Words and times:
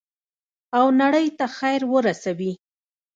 او 0.77 0.85
نړۍ 1.01 1.27
ته 1.37 1.45
خیر 1.57 1.81
ورسوي. 1.93 2.51